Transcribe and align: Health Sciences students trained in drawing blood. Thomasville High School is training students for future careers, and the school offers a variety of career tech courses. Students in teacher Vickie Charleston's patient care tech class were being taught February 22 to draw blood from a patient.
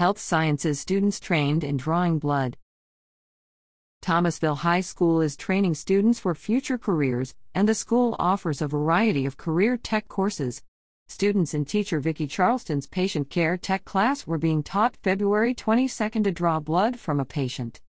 Health 0.00 0.18
Sciences 0.18 0.80
students 0.80 1.20
trained 1.20 1.62
in 1.62 1.76
drawing 1.76 2.18
blood. 2.18 2.56
Thomasville 4.00 4.54
High 4.54 4.80
School 4.80 5.20
is 5.20 5.36
training 5.36 5.74
students 5.74 6.18
for 6.18 6.34
future 6.34 6.78
careers, 6.78 7.34
and 7.54 7.68
the 7.68 7.74
school 7.74 8.16
offers 8.18 8.62
a 8.62 8.66
variety 8.66 9.26
of 9.26 9.36
career 9.36 9.76
tech 9.76 10.08
courses. 10.08 10.62
Students 11.08 11.52
in 11.52 11.66
teacher 11.66 12.00
Vickie 12.00 12.30
Charleston's 12.30 12.86
patient 12.86 13.28
care 13.28 13.58
tech 13.58 13.84
class 13.84 14.26
were 14.26 14.38
being 14.38 14.62
taught 14.62 14.96
February 15.02 15.52
22 15.52 16.08
to 16.22 16.32
draw 16.32 16.60
blood 16.60 16.98
from 16.98 17.20
a 17.20 17.26
patient. 17.26 17.82